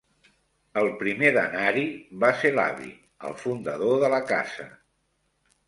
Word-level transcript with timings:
El 0.81 0.87
primer 1.01 1.29
d'anar-hi 1.35 1.83
va 2.25 2.33
ser 2.41 2.53
l'avi, 2.55 2.89
el 3.29 3.39
fundador 3.45 4.03
de 4.07 4.13
la 4.17 4.25
casa 4.35 4.69